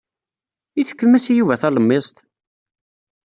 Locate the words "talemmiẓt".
1.61-2.15